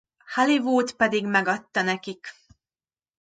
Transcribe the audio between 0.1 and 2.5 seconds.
Hollywood pedig megadta nekik.